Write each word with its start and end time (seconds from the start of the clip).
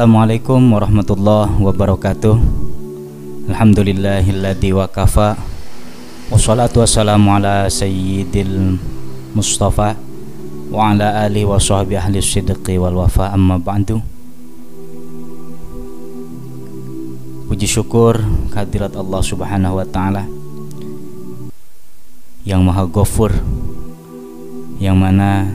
Assalamualaikum 0.00 0.72
warahmatullahi 0.72 1.60
wabarakatuh. 1.60 2.32
Alhamdulillahilladzi 3.52 4.72
wa 4.72 4.88
kafa 4.88 5.36
Wassalatu 6.32 6.80
wassalamu 6.80 7.36
ala 7.36 7.68
sayyidil 7.68 8.80
Mustafa 9.36 10.00
Wa 10.72 10.96
ala 10.96 11.28
alihi 11.28 11.44
wa 11.44 11.60
sahbihi 11.60 12.00
ahli 12.00 12.16
sidqi 12.24 12.80
wal 12.80 12.96
wafa. 12.96 13.28
Amma 13.28 13.60
ba'du. 13.60 14.00
Puji 17.52 17.68
syukur 17.68 18.24
kehadirat 18.56 18.96
Allah 18.96 19.20
subhanahu 19.20 19.84
wa 19.84 19.84
ta'ala. 19.84 20.24
Yang 22.48 22.60
maha 22.64 22.88
ghafur. 22.88 23.36
Yang 24.80 24.96
mana 24.96 25.52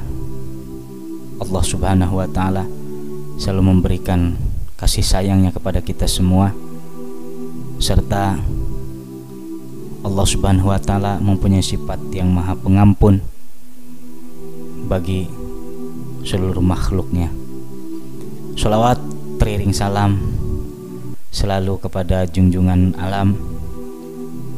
Allah 1.41 1.63
subhanahu 1.65 2.21
wa 2.21 2.29
ta'ala 2.29 2.85
selalu 3.35 3.75
memberikan 3.75 4.35
kasih 4.75 5.03
sayangnya 5.07 5.55
kepada 5.55 5.79
kita 5.79 6.03
semua 6.03 6.51
serta 7.79 8.35
Allah 10.05 10.25
Subhanahu 10.27 10.69
wa 10.69 10.77
taala 10.77 11.17
mempunyai 11.17 11.63
sifat 11.63 11.97
yang 12.11 12.29
maha 12.29 12.53
pengampun 12.53 13.23
bagi 14.85 15.25
seluruh 16.21 16.61
makhluknya. 16.61 17.33
Salawat 18.53 19.01
teriring 19.41 19.73
salam 19.73 20.21
selalu 21.33 21.81
kepada 21.81 22.23
junjungan 22.29 22.95
alam 22.99 23.35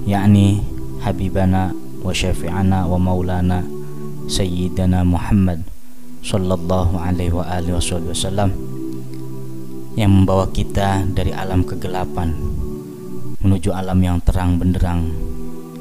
yakni 0.04 0.62
Habibana 1.02 1.72
wa 2.02 2.14
Syafi'ana 2.14 2.90
wa 2.90 2.98
Maulana 3.00 3.66
Sayyidana 4.28 5.08
Muhammad 5.08 5.64
Sallallahu 6.22 7.00
alaihi 7.00 7.32
wa 7.32 7.48
alihi 7.48 7.80
wasallam 7.80 8.67
Yang 9.98 10.12
membawa 10.14 10.46
kita 10.54 11.10
dari 11.10 11.34
alam 11.34 11.66
kegelapan 11.66 12.30
Menuju 13.42 13.74
alam 13.74 13.98
yang 13.98 14.22
terang 14.22 14.62
benderang 14.62 15.10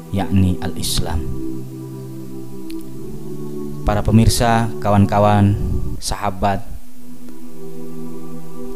Yakni 0.09 0.57
al-Islam. 0.63 1.19
Para 3.85 4.01
pemirsa, 4.01 4.71
kawan-kawan, 4.81 5.53
sahabat 6.01 6.65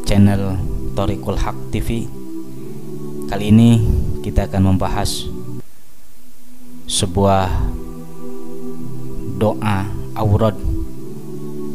Channel 0.06 0.62
Torikul 0.94 1.42
Haq 1.42 1.58
TV 1.73 2.06
Kali 3.25 3.50
ini 3.50 3.81
kita 4.22 4.45
akan 4.45 4.75
membahas 4.75 5.25
Sebuah 6.86 7.50
doa 9.42 9.89
aurad 10.16 10.53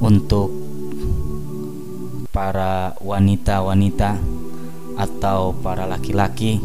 untuk 0.01 0.56
para 2.37 2.93
wanita-wanita 3.01 4.21
atau 5.01 5.57
para 5.57 5.89
laki-laki 5.89 6.61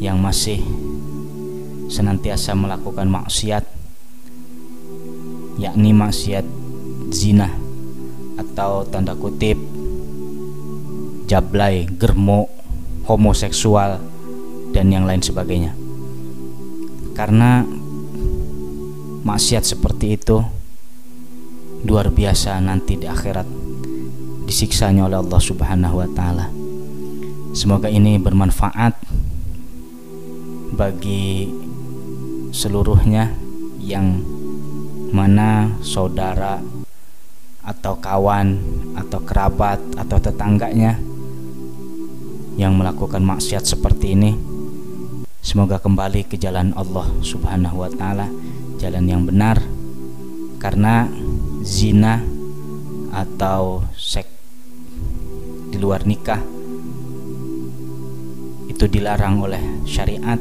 yang 0.00 0.16
masih 0.24 0.64
senantiasa 1.92 2.56
melakukan 2.56 3.04
maksiat 3.04 3.60
yakni 5.60 5.92
maksiat 5.92 6.48
zina 7.12 7.52
atau 8.40 8.88
tanda 8.88 9.12
kutip 9.12 9.60
jablay, 11.28 11.84
germo, 11.84 12.48
homoseksual 13.04 14.00
dan 14.72 14.88
yang 14.88 15.04
lain 15.04 15.20
sebagainya. 15.20 15.76
Karena 17.12 17.68
maksiat 19.28 19.60
seperti 19.60 20.16
itu 20.16 20.40
luar 21.84 22.08
biasa 22.08 22.56
nanti 22.64 22.96
di 22.96 23.04
akhirat 23.04 23.75
disiksanya 24.46 25.10
oleh 25.10 25.18
Allah 25.18 25.40
Subhanahu 25.42 26.00
wa 26.00 26.08
taala. 26.14 26.46
Semoga 27.52 27.90
ini 27.90 28.16
bermanfaat 28.16 28.94
bagi 30.76 31.50
seluruhnya 32.54 33.34
yang 33.82 34.22
mana 35.10 35.74
saudara 35.82 36.62
atau 37.66 37.98
kawan 37.98 38.58
atau 38.94 39.20
kerabat 39.26 39.82
atau 39.98 40.18
tetangganya 40.22 40.98
yang 42.56 42.78
melakukan 42.78 43.20
maksiat 43.20 43.66
seperti 43.66 44.14
ini 44.14 44.32
semoga 45.42 45.78
kembali 45.78 46.26
ke 46.26 46.38
jalan 46.38 46.74
Allah 46.74 47.06
Subhanahu 47.22 47.86
wa 47.86 47.90
taala 47.92 48.26
jalan 48.82 49.04
yang 49.06 49.22
benar 49.26 49.60
karena 50.58 51.06
zina 51.62 52.22
atau 53.14 53.84
seks 53.96 54.35
di 55.76 55.78
luar 55.84 56.08
nikah. 56.08 56.40
Itu 58.72 58.88
dilarang 58.88 59.44
oleh 59.44 59.84
syariat 59.84 60.40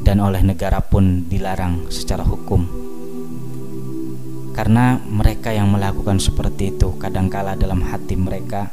dan 0.00 0.16
oleh 0.24 0.40
negara 0.40 0.80
pun 0.80 1.28
dilarang 1.28 1.92
secara 1.92 2.24
hukum. 2.24 2.64
Karena 4.56 4.96
mereka 4.96 5.52
yang 5.52 5.68
melakukan 5.68 6.16
seperti 6.16 6.72
itu 6.72 6.96
kadangkala 6.96 7.52
dalam 7.60 7.84
hati 7.84 8.16
mereka 8.16 8.72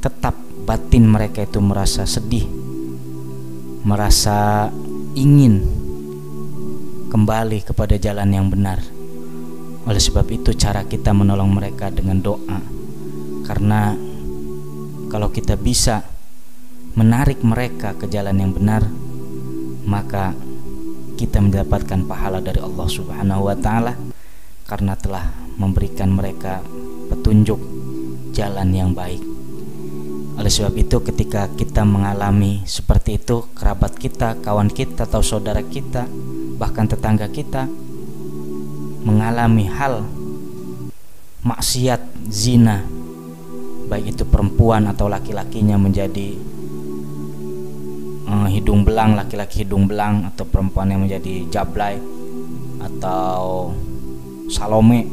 tetap 0.00 0.32
batin 0.64 1.04
mereka 1.04 1.44
itu 1.44 1.60
merasa 1.60 2.08
sedih 2.08 2.64
merasa 3.84 4.72
ingin 5.12 5.60
kembali 7.12 7.68
kepada 7.68 8.00
jalan 8.00 8.32
yang 8.32 8.48
benar. 8.48 8.80
Oleh 9.84 10.00
sebab 10.00 10.24
itu 10.32 10.56
cara 10.56 10.88
kita 10.88 11.12
menolong 11.12 11.52
mereka 11.52 11.92
dengan 11.92 12.24
doa. 12.24 12.64
Karena 13.44 13.92
kalau 15.08 15.28
kita 15.30 15.58
bisa 15.58 16.04
menarik 16.94 17.42
mereka 17.42 17.96
ke 17.98 18.06
jalan 18.06 18.38
yang 18.38 18.52
benar 18.54 18.86
Maka 19.84 20.32
kita 21.14 21.38
mendapatkan 21.44 22.08
pahala 22.08 22.40
dari 22.40 22.58
Allah 22.62 22.88
subhanahu 22.88 23.52
wa 23.52 23.56
ta'ala 23.58 23.92
Karena 24.64 24.96
telah 24.96 25.28
memberikan 25.60 26.10
mereka 26.10 26.64
petunjuk 27.12 27.60
jalan 28.34 28.74
yang 28.74 28.90
baik. 28.90 29.22
Oleh 30.34 30.50
sebab 30.50 30.74
itu 30.74 30.98
ketika 30.98 31.46
kita 31.54 31.86
mengalami 31.86 32.66
seperti 32.66 33.22
itu 33.22 33.46
kerabat 33.54 33.94
kita, 33.94 34.42
kawan 34.42 34.66
kita 34.66 35.06
atau 35.06 35.22
saudara 35.22 35.62
kita, 35.62 36.10
bahkan 36.58 36.90
tetangga 36.90 37.30
kita 37.30 37.70
mengalami 39.06 39.70
hal 39.70 40.02
maksiat 41.46 42.02
zina 42.26 42.82
baik 43.94 44.18
itu 44.18 44.26
perempuan 44.26 44.90
atau 44.90 45.06
laki-lakinya 45.06 45.78
menjadi 45.78 46.34
uh, 48.26 48.50
hidung 48.50 48.82
belang 48.82 49.14
laki-laki 49.14 49.62
hidung 49.62 49.86
belang 49.86 50.26
atau 50.34 50.42
perempuan 50.50 50.90
yang 50.90 51.06
menjadi 51.06 51.46
jablay 51.46 52.02
atau 52.82 53.70
salome 54.50 55.06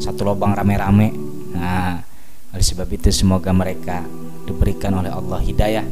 satu 0.00 0.24
lubang 0.24 0.56
rame-rame. 0.56 1.12
Nah 1.52 2.00
oleh 2.48 2.64
sebab 2.64 2.88
itu 2.96 3.12
semoga 3.12 3.52
mereka 3.52 4.00
diberikan 4.48 4.96
oleh 4.96 5.12
Allah 5.12 5.44
hidayah 5.44 5.84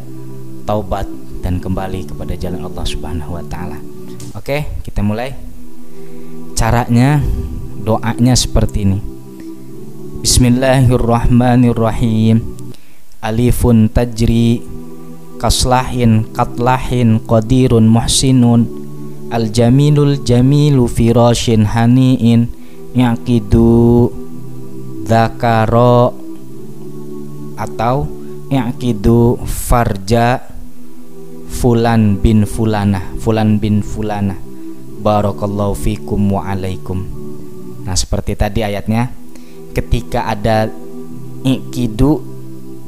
taubat 0.65 1.05
dan 1.45 1.61
kembali 1.61 2.17
kepada 2.17 2.33
jalan 2.33 2.65
Allah 2.65 2.87
Subhanahu 2.89 3.37
wa 3.37 3.45
taala. 3.45 3.77
Oke, 4.33 4.65
kita 4.81 5.05
mulai. 5.05 5.37
Caranya 6.57 7.21
doanya 7.85 8.33
seperti 8.33 8.89
ini 8.89 9.16
Bismillahirrahmanirrahim. 10.27 12.43
Alifun 13.23 13.87
tajri 13.87 14.59
Kaslahin 15.39 16.27
katlahin 16.35 17.23
qadirun 17.23 17.87
muhsinun. 17.87 18.67
Al-jamilul 19.31 20.27
jamilu 20.27 20.91
firashin 20.91 21.71
haniin. 21.71 22.51
Yaqidu 22.99 24.11
Zakaro 25.07 26.11
Atau 27.55 28.11
Yaqidu 28.51 29.39
farja 29.47 30.43
Fulan 31.55 32.19
bin 32.19 32.51
fulana 32.51 33.15
Fulan 33.23 33.63
bin 33.63 33.79
fulana 33.79 34.35
Barakallahu 35.07 35.79
fikum 35.79 36.35
wa 36.35 36.51
alaikum. 36.51 37.07
Nah 37.87 37.95
seperti 37.95 38.35
tadi 38.35 38.67
ayatnya 38.67 39.26
Ketika 39.77 40.25
ada 40.25 40.73
Ikidu 41.45 42.25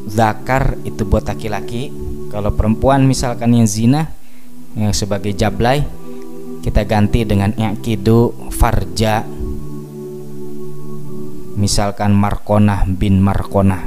Zakar 0.09 0.81
itu 0.89 1.05
buat 1.05 1.29
laki-laki. 1.29 1.93
Kalau 2.33 2.57
perempuan 2.57 3.05
misalkan 3.05 3.53
yang 3.53 3.69
zina 3.69 4.09
Yang 4.73 5.05
sebagai 5.05 5.37
jablay 5.37 5.85
Kita 6.65 6.89
ganti 6.89 7.29
dengan 7.29 7.53
Ikidu 7.53 8.49
Farja. 8.49 9.21
Misalkan 11.61 12.17
Markonah 12.17 12.89
bin 12.89 13.21
Markonah. 13.21 13.85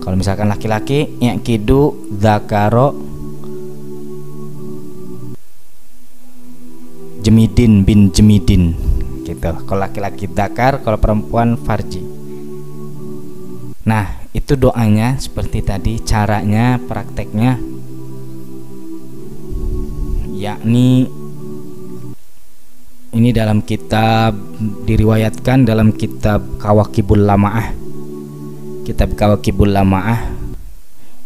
Kalau 0.00 0.16
misalkan 0.16 0.48
laki-laki 0.48 1.20
Ikidu 1.20 2.08
Zakaro 2.16 2.96
Jemidin 7.20 7.84
bin 7.84 8.08
Jemidin 8.08 8.89
gitu. 9.30 9.50
Kalau 9.66 9.80
laki-laki 9.80 10.26
dakar 10.26 10.82
kalau 10.82 10.98
perempuan 10.98 11.54
farji. 11.54 12.02
Nah, 13.86 14.20
itu 14.30 14.54
doanya 14.54 15.16
seperti 15.18 15.62
tadi, 15.64 15.98
caranya, 16.02 16.78
prakteknya. 16.78 17.58
Yakni 20.40 21.08
ini 23.10 23.34
dalam 23.34 23.60
kitab 23.66 24.38
diriwayatkan 24.86 25.66
dalam 25.66 25.90
kitab 25.90 26.62
Kawakibul 26.62 27.26
Lamaah. 27.26 27.74
Kitab 28.86 29.18
Kawakibul 29.18 29.74
Lamaah. 29.74 30.38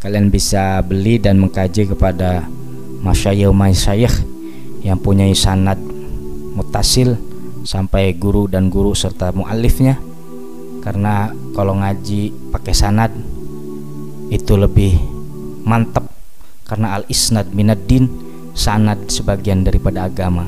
Kalian 0.00 0.32
bisa 0.32 0.80
beli 0.84 1.20
dan 1.20 1.40
mengkaji 1.40 1.92
kepada 1.92 2.44
masyayikh 3.04 3.52
masyayikh 3.52 4.16
yang 4.80 4.96
punya 5.00 5.28
sanad 5.36 5.76
mutasil 6.56 7.16
sampai 7.64 8.14
guru 8.14 8.46
dan 8.46 8.68
guru 8.68 8.92
serta 8.92 9.32
muallifnya. 9.32 9.98
Karena 10.84 11.32
kalau 11.56 11.80
ngaji 11.80 12.52
pakai 12.52 12.74
sanad 12.76 13.10
itu 14.28 14.52
lebih 14.54 15.00
mantap 15.64 16.12
karena 16.68 17.00
al 17.00 17.08
isnad 17.08 17.52
minaddin 17.56 18.08
sanad 18.52 19.08
sebagian 19.08 19.64
daripada 19.64 20.06
agama. 20.06 20.44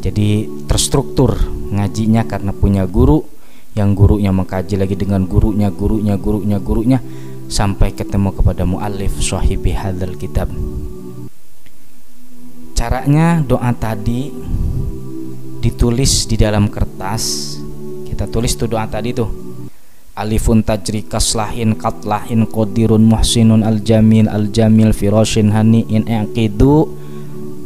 Jadi 0.00 0.46
terstruktur 0.70 1.34
ngajinya 1.74 2.22
karena 2.30 2.54
punya 2.54 2.86
guru 2.86 3.26
yang 3.74 3.92
gurunya 3.92 4.30
mengkaji 4.30 4.78
lagi 4.78 4.94
dengan 4.94 5.26
gurunya 5.26 5.68
gurunya 5.68 6.14
gurunya 6.16 6.58
gurunya 6.62 6.98
sampai 7.46 7.94
ketemu 7.94 8.30
kepada 8.34 8.62
muallif 8.62 9.18
sahibi 9.18 9.74
hadzal 9.74 10.14
kitab. 10.14 10.48
Caranya 12.76 13.42
doa 13.42 13.72
tadi 13.74 14.30
ditulis 15.60 16.28
di 16.28 16.36
dalam 16.38 16.68
kertas. 16.68 17.56
Kita 18.06 18.28
tulis 18.28 18.56
tuh 18.56 18.68
doa 18.70 18.84
tadi 18.88 19.12
tuh. 19.12 19.28
Alifun 20.16 20.64
tajri 20.64 21.04
kaslahin 21.04 21.76
katlahin 21.76 22.48
qadirun 22.48 23.04
muhsinun 23.04 23.60
al 23.60 23.84
jamil 23.84 24.32
al 24.32 24.48
jamil 24.48 24.96
firashin 24.96 25.52
hani 25.52 25.84
in 25.92 26.08
aqidu 26.08 26.88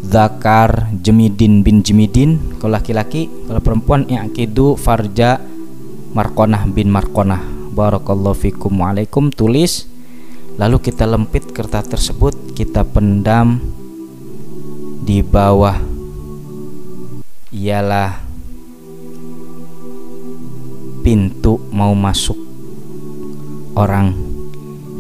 zakar 0.03 0.91
jemidin 0.99 1.63
bin 1.63 1.87
jemidin. 1.87 2.59
Kalau 2.59 2.75
laki-laki 2.75 3.31
kalau 3.47 3.63
perempuan 3.63 4.03
aqidu 4.11 4.75
farja 4.75 5.39
markonah 6.11 6.67
bin 6.67 6.91
markonah 6.91 7.39
barakallahu 7.71 8.35
fikum. 8.35 8.83
Waalaikum. 8.83 9.31
Tulis. 9.31 9.87
Lalu 10.59 10.83
kita 10.83 11.07
lempit 11.07 11.55
kertas 11.55 11.87
tersebut 11.89 12.59
kita 12.59 12.85
pendam 12.85 13.63
di 15.01 15.25
bawah 15.25 15.90
ialah 17.51 18.23
pintu 21.03 21.59
mau 21.75 21.91
masuk 21.99 22.39
orang 23.75 24.15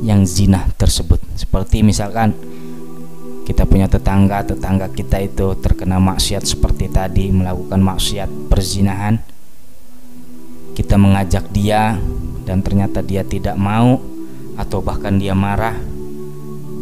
yang 0.02 0.26
zina 0.26 0.67
tersebut. 0.75 1.23
Seperti 1.38 1.87
misalkan 1.87 2.35
kita 3.47 3.67
punya 3.70 3.87
tetangga 3.87 4.43
tetangga 4.43 4.91
kita 4.91 5.23
itu 5.23 5.55
terkena 5.62 6.02
maksiat 6.02 6.43
seperti 6.43 6.91
tadi 6.91 7.31
melakukan 7.31 7.79
maksiat 7.79 8.50
perzinahan. 8.50 9.23
Kita 10.75 10.99
mengajak 10.99 11.55
dia 11.55 11.94
dan 12.43 12.67
ternyata 12.67 12.99
dia 12.99 13.23
tidak 13.23 13.55
mau 13.55 14.03
atau 14.58 14.82
bahkan 14.82 15.23
dia 15.23 15.38
marah. 15.38 15.79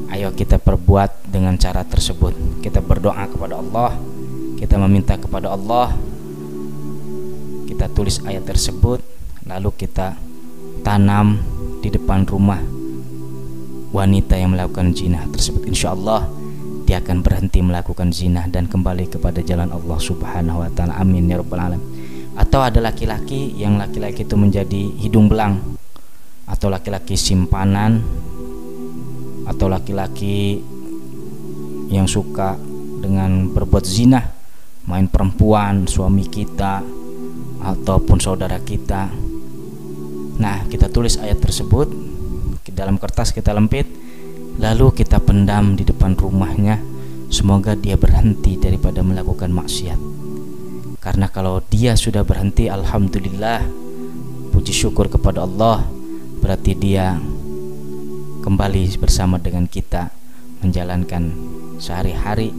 Ayo 0.09 0.33
kita 0.33 0.57
perbuat 0.57 1.29
dengan 1.29 1.61
cara 1.61 1.85
tersebut. 1.85 2.65
Kita 2.65 2.81
berdoa 2.81 3.29
kepada 3.29 3.61
Allah 3.61 4.18
kita 4.59 4.75
meminta 4.75 5.15
kepada 5.15 5.55
Allah. 5.55 5.95
Kita 7.71 7.87
tulis 7.95 8.19
ayat 8.27 8.43
tersebut 8.43 8.99
lalu 9.47 9.71
kita 9.79 10.19
tanam 10.83 11.39
di 11.79 11.89
depan 11.89 12.27
rumah 12.27 12.59
wanita 13.95 14.35
yang 14.35 14.59
melakukan 14.59 14.91
zina 14.93 15.23
tersebut. 15.31 15.63
Insya 15.71 15.95
Allah 15.95 16.27
dia 16.85 16.99
akan 16.99 17.23
berhenti 17.23 17.63
melakukan 17.63 18.11
zina 18.11 18.51
dan 18.51 18.67
kembali 18.67 19.07
kepada 19.13 19.45
jalan 19.47 19.71
Allah 19.71 19.99
subhanahu 20.01 20.65
wa 20.67 20.71
ta'ala. 20.75 20.99
Amin 20.99 21.31
ya 21.31 21.39
rabbal 21.39 21.61
alamin. 21.61 21.85
Atau 22.35 22.65
ada 22.65 22.83
laki-laki 22.83 23.55
yang 23.55 23.79
laki-laki 23.79 24.27
itu 24.27 24.35
menjadi 24.35 24.83
hidung 24.99 25.31
belang 25.31 25.79
atau 26.49 26.73
laki-laki 26.73 27.15
simpanan 27.15 28.01
atau 29.45 29.69
laki-laki 29.69 30.65
yang 31.89 32.09
suka 32.09 32.57
dengan 33.01 33.53
berbuat 33.53 33.85
zina 33.85 34.38
main 34.89 35.05
perempuan, 35.05 35.85
suami 35.85 36.25
kita 36.25 36.81
ataupun 37.61 38.17
saudara 38.17 38.57
kita. 38.57 39.13
Nah, 40.41 40.65
kita 40.73 40.89
tulis 40.89 41.21
ayat 41.21 41.45
tersebut 41.45 41.93
di 42.65 42.73
dalam 42.73 42.97
kertas 42.97 43.37
kita 43.37 43.53
lempit 43.53 43.85
lalu 44.59 44.91
kita 44.97 45.21
pendam 45.21 45.77
di 45.77 45.85
depan 45.85 46.17
rumahnya. 46.17 46.81
Semoga 47.29 47.77
dia 47.77 48.01
berhenti 48.01 48.57
daripada 48.57 49.05
melakukan 49.05 49.53
maksiat. 49.53 50.01
Karena 50.99 51.29
kalau 51.29 51.61
dia 51.69 51.93
sudah 51.93 52.25
berhenti, 52.25 52.73
alhamdulillah, 52.73 53.69
puji 54.51 54.73
syukur 54.73 55.13
kepada 55.13 55.45
Allah, 55.45 55.85
berarti 56.41 56.73
dia 56.73 57.21
kembali 58.41 58.97
bersama 58.97 59.37
dengan 59.37 59.69
kita 59.69 60.09
menjalankan 60.65 61.37
sehari-hari 61.77 62.51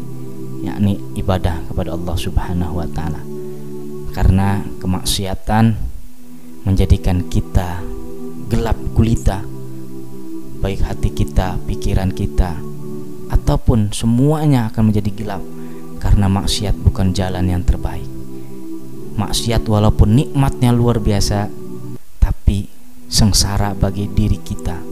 yakni 0.63 1.00
ibadah 1.15 1.63
kepada 1.71 1.95
Allah 1.95 2.15
Subhanahu 2.15 2.79
wa 2.79 2.88
taala. 2.91 3.21
Karena 4.11 4.63
kemaksiatan 4.83 5.77
menjadikan 6.67 7.29
kita 7.31 7.79
gelap 8.50 8.75
gulita 8.97 9.45
baik 10.59 10.83
hati 10.83 11.09
kita, 11.15 11.56
pikiran 11.63 12.11
kita 12.11 12.59
ataupun 13.31 13.95
semuanya 13.95 14.67
akan 14.67 14.91
menjadi 14.91 15.11
gelap 15.15 15.44
karena 16.03 16.27
maksiat 16.27 16.75
bukan 16.83 17.15
jalan 17.15 17.47
yang 17.47 17.63
terbaik. 17.63 18.07
Maksiat 19.15 19.63
walaupun 19.67 20.15
nikmatnya 20.15 20.75
luar 20.75 21.00
biasa 21.00 21.47
tapi 22.19 22.67
sengsara 23.07 23.75
bagi 23.75 24.07
diri 24.12 24.39
kita 24.39 24.88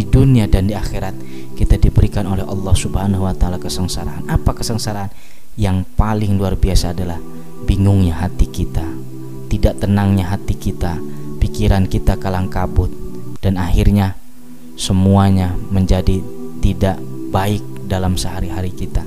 di 0.00 0.08
dunia 0.08 0.48
dan 0.48 0.64
di 0.64 0.72
akhirat 0.72 1.12
kita 1.52 1.76
diberikan 1.76 2.24
oleh 2.24 2.40
Allah 2.40 2.72
Subhanahu 2.72 3.28
wa 3.28 3.36
taala 3.36 3.60
kesengsaraan. 3.60 4.24
Apa 4.32 4.56
kesengsaraan? 4.56 5.12
Yang 5.60 5.84
paling 5.92 6.40
luar 6.40 6.56
biasa 6.56 6.96
adalah 6.96 7.20
bingungnya 7.68 8.16
hati 8.16 8.48
kita, 8.48 8.88
tidak 9.52 9.76
tenangnya 9.76 10.32
hati 10.32 10.56
kita, 10.56 10.96
pikiran 11.36 11.84
kita 11.84 12.16
kalang 12.16 12.48
kabut 12.48 12.88
dan 13.44 13.60
akhirnya 13.60 14.16
semuanya 14.80 15.52
menjadi 15.68 16.24
tidak 16.64 16.96
baik 17.28 17.60
dalam 17.84 18.16
sehari-hari 18.16 18.72
kita. 18.72 19.04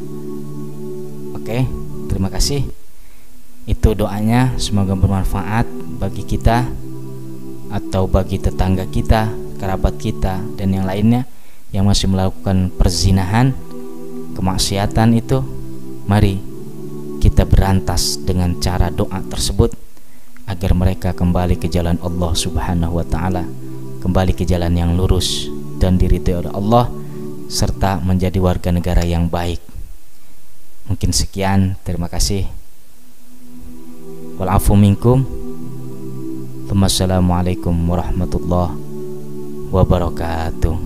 Oke, 1.33 1.65
terima 2.05 2.29
kasih. 2.29 2.69
Itu 3.65 3.97
doanya 3.97 4.53
semoga 4.61 4.93
bermanfaat 4.93 5.65
bagi 5.97 6.21
kita 6.21 6.69
atau 7.73 8.05
bagi 8.05 8.37
tetangga 8.37 8.85
kita, 8.85 9.42
kerabat 9.63 9.95
kita 9.95 10.43
dan 10.59 10.75
yang 10.75 10.83
lainnya 10.83 11.23
yang 11.71 11.87
masih 11.87 12.11
melakukan 12.11 12.67
perzinahan, 12.75 13.55
kemaksiatan 14.35 15.15
itu, 15.15 15.39
mari 16.03 16.43
kita 17.23 17.47
berantas 17.47 18.19
dengan 18.19 18.59
cara 18.59 18.91
doa 18.91 19.23
tersebut 19.31 19.71
agar 20.43 20.75
mereka 20.75 21.15
kembali 21.15 21.55
ke 21.55 21.71
jalan 21.71 21.95
Allah 22.03 22.35
Subhanahu 22.35 22.99
wa 22.99 23.07
taala, 23.07 23.47
kembali 24.03 24.35
ke 24.35 24.43
jalan 24.43 24.75
yang 24.75 24.99
lurus 24.99 25.47
dan 25.79 25.95
diridhoi 25.95 26.43
oleh 26.43 26.51
Allah 26.51 26.91
serta 27.47 28.03
menjadi 28.03 28.43
warga 28.43 28.75
negara 28.75 29.07
yang 29.07 29.31
baik. 29.31 29.63
Mungkin 30.91 31.15
sekian, 31.15 31.79
terima 31.87 32.11
kasih. 32.11 32.51
Walafu 34.35 34.75
minkum. 34.75 35.23
Wassalamualaikum 36.73 37.71
warahmatullahi 37.85 38.82
wabarakatuh. 39.73 40.77